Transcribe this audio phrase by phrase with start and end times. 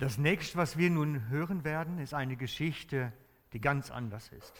[0.00, 3.12] Das nächste, was wir nun hören werden, ist eine Geschichte,
[3.52, 4.54] die ganz anders ist.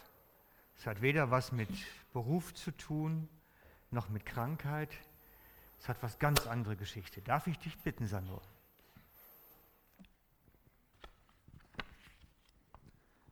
[0.77, 1.71] Es hat weder was mit
[2.12, 3.27] Beruf zu tun,
[3.91, 4.91] noch mit Krankheit.
[5.79, 7.23] Es hat was ganz andere Geschichte.
[7.23, 8.43] Darf ich dich bitten, Sandro?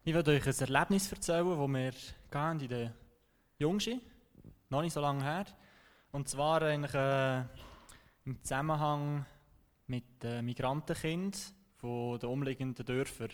[0.02, 2.94] Ich werde euch ein Erlebnis erzählen, das wir in der
[3.58, 4.00] Jungschi,
[4.70, 5.44] noch nicht so lange her.
[6.12, 7.44] Und zwar eigentlich äh,
[8.24, 9.26] im Zusammenhang
[9.86, 13.30] mit äh, Migrantenkindern von den umliegenden Dörfern.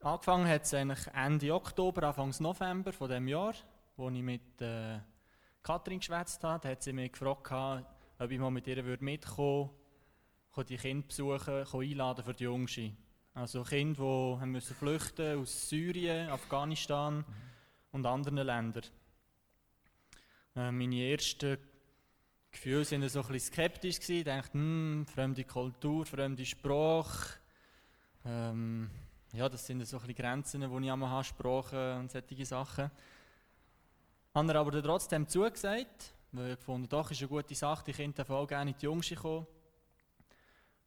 [0.00, 3.54] Angefangen hat es eigentlich Ende Oktober, Anfang November von dem Jahr,
[3.96, 4.98] wo ich mit äh,
[5.62, 6.60] Katrin geschwätzt habe.
[6.60, 7.86] Da hat sie mich gefragt,
[8.18, 9.70] ob ich mal mit ihr mitkommen
[10.54, 12.96] würde, die Kinder besuchen, einladen für die Jungschi.
[13.34, 17.24] Also Kinder, die müssen flüchten aus Syrien, Afghanistan mhm.
[17.92, 18.84] und anderen Ländern.
[20.56, 21.58] Äh, meine ersten
[22.52, 23.98] Gefühle waren so ein bisschen skeptisch.
[24.08, 27.38] Ich dachte, hm, fremde Kultur, fremde Sprache.
[28.24, 28.90] Ähm,
[29.32, 32.90] ja, das sind so ein bisschen Grenzen, die ich habe, Sprache und solche Sachen.
[34.34, 38.24] Haben wir aber trotzdem zugesagt, weil ich gefunden doch, ist eine gute Sache, die Kinder
[38.24, 39.46] dürfen gerne in die Jungschi kommen.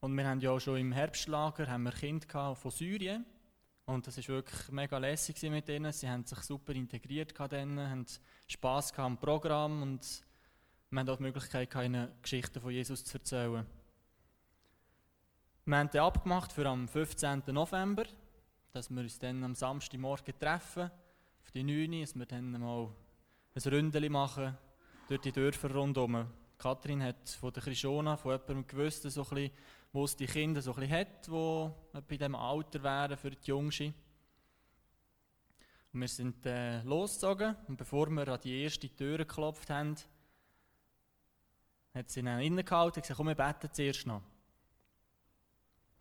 [0.02, 3.26] Und wir haben ja auch schon im Herbstlager haben wir Kinder von Syrien.
[3.86, 5.92] Und das war wirklich mega lässig mit ihnen.
[5.92, 8.06] Sie haben sich super integriert, denen, haben
[8.48, 10.24] Spass am Programm und
[10.90, 13.66] wir haben auch die Möglichkeit, ihnen Geschichten von Jesus zu erzählen.
[15.66, 17.44] Wir haben dann abgemacht für am 15.
[17.48, 18.06] November,
[18.72, 20.92] dass wir uns dann am Samstagmorgen treffen,
[21.42, 22.90] auf die 9 Uhr, dass wir dann mal
[23.56, 24.56] ein Ründeli machen
[25.08, 26.28] durch die Dörfer rundherum.
[26.58, 29.52] Kathrin hat von der Krishona, von jemandem gewusst, so bisschen,
[29.92, 33.94] wo es die Kinder so ein hat, die bei diesem Alter wären für die Jungschi.
[35.94, 39.96] Wir sind äh, losgezogen und bevor wir an die erste Tür geklopft haben,
[41.96, 44.22] hat sie dann innegehalten und gesagt, komm, wir beten zuerst noch.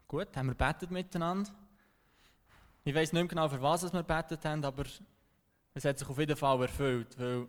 [0.08, 1.50] Gut, haben wir betet miteinander.
[2.84, 4.84] Ich weiß nicht mehr genau, für was wir betet haben, aber
[5.72, 7.48] es hat sich auf jeden Fall erfüllt, weil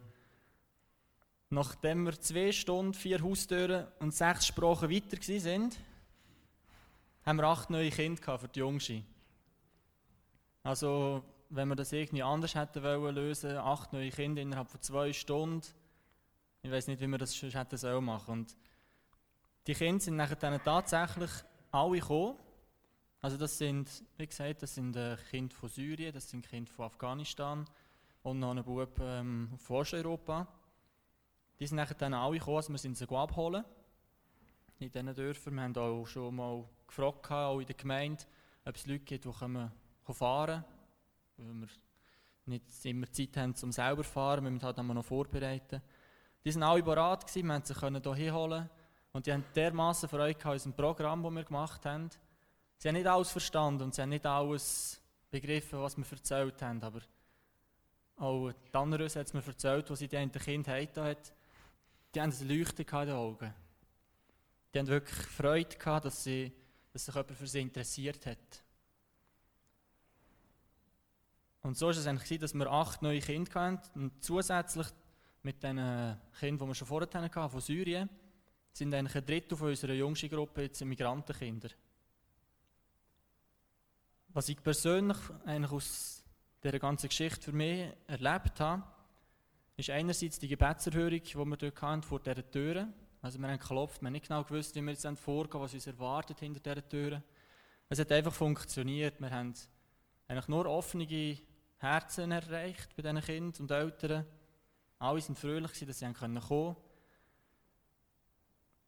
[1.50, 5.78] nachdem wir zwei Stunden, vier Haustüren und sechs Sprachen weiter sind,
[7.26, 9.04] haben wir acht neue Kinder für die Jungschi.
[10.64, 15.14] Also, wenn wir das irgendwie anders hätten wollen lösen, acht neue Kinder innerhalb von zwei
[15.14, 15.68] Stunden,
[16.66, 18.32] ich weiß nicht, wie wir das schon hätten sollen machen.
[18.32, 18.58] Und
[19.68, 21.30] die Kinder sind nachher dann tatsächlich
[21.72, 22.40] alle gekommen.
[23.22, 23.88] Also das sind,
[24.18, 27.66] wie gesagt, das sind äh, Kinder von Syrien, das sind Kinder von Afghanistan
[28.24, 30.48] und noch ein Bub ähm, von Osteuropa.
[31.60, 33.64] Die sind nachher dann alle gekommen, also wir sind sie abholen
[34.80, 35.54] in diesen Dörfern.
[35.54, 38.24] Wir haben auch schon mal gefragt, auch in der Gemeinde,
[38.66, 39.64] ob es Leute gibt, die fahren
[40.04, 40.64] können,
[41.38, 41.68] weil wir
[42.48, 45.82] nicht immer Zeit haben, um selber zu fahren, wir müssen halt noch vorbereiten.
[46.46, 48.70] Die waren alle bereit, wir konnten sie hier holen
[49.14, 52.10] und die haben dermaßen Freude an unserem Programm, das wir gemacht haben.
[52.78, 55.02] Sie haben nicht alles verstanden und sie haben nicht alles
[55.32, 57.02] begriffen, was wir erzählt haben, aber
[58.18, 61.18] auch die anderen hat es mir erzählt, was sie den Kind hatten,
[62.14, 63.54] die haben ein Leuchten in den Augen.
[64.74, 66.52] Die haben wirklich Freude gehabt, dass, sie,
[66.94, 68.64] dass sich jemand für sie interessiert hat.
[71.64, 74.88] Und so war es eigentlich, dass wir acht neue Kinder hatten und zusätzlich
[75.46, 75.78] mit den
[76.40, 78.10] Kindern, die wir schon vorher hatten, von Syrien,
[78.74, 81.70] sind eigentlich ein Drittel von unserer jüngsten Gruppe jetzt Migrantenkinder.
[84.30, 86.24] Was ich persönlich eigentlich aus
[86.64, 88.84] dieser ganzen Geschichte für mich erlebt habe,
[89.78, 92.88] ist einerseits die Gebetserhörung, die wir dort hatten, vor dieser Tür.
[93.22, 95.86] Also wir haben geklopft, wir haben nicht genau gewusst, wie wir jetzt vorgehen, was uns
[95.86, 97.22] erwartet hinter dieser Tür.
[97.88, 99.22] Es hat einfach funktioniert.
[99.22, 99.54] Wir haben
[100.28, 101.38] eigentlich nur offene
[101.78, 104.26] Herzen erreicht bei diesen Kindern und Eltern.
[105.00, 106.82] Alle waren fröhlich, dass sie kommen konnten.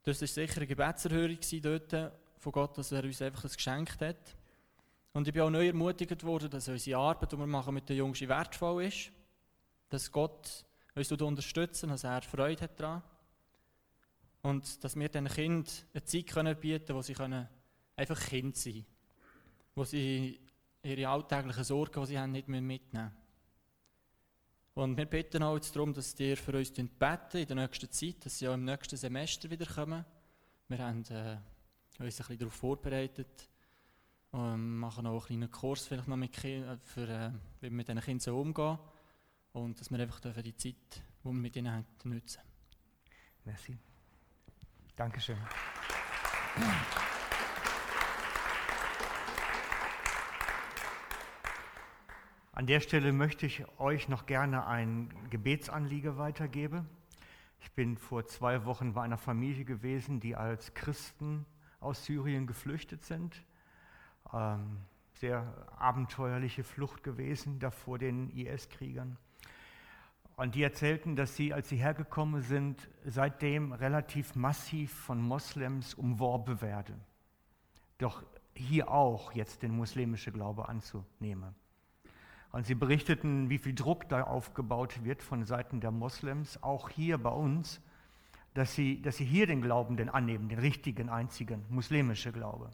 [0.03, 4.35] Das war sicher eine Gebetserhörung dort von Gott, dass er uns einfach das geschenkt hat.
[5.13, 7.97] Und ich bin auch neu ermutigt worden, dass unsere Arbeit, die wir machen mit den
[7.97, 9.11] Jungen, wertvoll ist.
[9.89, 10.65] Dass Gott
[10.95, 13.03] uns unterstützen, dass er Freude hat daran.
[14.43, 17.15] Und dass wir diesen Kindern eine Zeit bieten können, wo sie
[17.95, 18.85] einfach Kind sein können.
[19.75, 20.39] Wo sie
[20.83, 23.26] ihre alltäglichen Sorgen, die sie haben, nicht mitnehmen müssen.
[24.77, 28.23] Und wir bitten auch jetzt darum, dass ihr für uns beten in der nächsten Zeit,
[28.23, 30.05] dass sie auch im nächsten Semester wiederkommen.
[30.67, 31.37] Wir haben äh,
[31.97, 33.49] uns ein bisschen darauf vorbereitet
[34.29, 37.87] und machen auch einen kleinen Kurs vielleicht noch mit Kindern, für, äh, wie wir mit
[37.87, 38.77] diesen Kindern umgehen
[39.53, 42.41] und dass wir einfach die Zeit, die wir mit ihnen haben, nutzen.
[43.45, 43.75] Merci.
[44.95, 45.37] Dankeschön.
[52.57, 56.89] An der Stelle möchte ich euch noch gerne ein Gebetsanliege weitergeben.
[57.59, 61.45] Ich bin vor zwei Wochen bei einer Familie gewesen, die als Christen
[61.79, 63.43] aus Syrien geflüchtet sind.
[64.33, 64.79] Ähm,
[65.13, 69.19] sehr abenteuerliche Flucht gewesen da vor den IS-Kriegern.
[70.35, 76.59] Und die erzählten, dass sie, als sie hergekommen sind, seitdem relativ massiv von Moslems umworben
[76.59, 76.99] werden.
[77.99, 78.23] Doch
[78.55, 81.53] hier auch jetzt den muslimischen Glaube anzunehmen.
[82.51, 87.17] Und sie berichteten, wie viel Druck da aufgebaut wird von Seiten der Moslems, auch hier
[87.17, 87.81] bei uns,
[88.53, 92.71] dass sie, dass sie hier den Glauben denn annehmen, den richtigen, einzigen, muslimischen Glaube.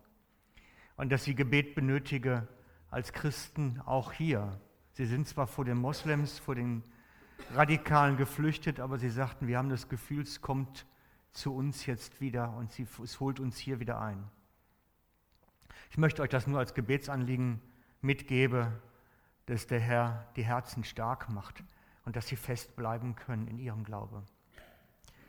[0.95, 2.47] Und dass sie Gebet benötigen
[2.89, 4.59] als Christen auch hier.
[4.91, 6.83] Sie sind zwar vor den Moslems, vor den
[7.53, 10.85] Radikalen geflüchtet, aber sie sagten, wir haben das Gefühl, es kommt
[11.31, 14.23] zu uns jetzt wieder und sie, es holt uns hier wieder ein.
[15.89, 17.59] Ich möchte euch das nur als Gebetsanliegen
[18.01, 18.67] mitgeben,
[19.45, 21.63] dass der Herr die Herzen stark macht
[22.05, 24.25] und dass sie festbleiben können in ihrem Glauben.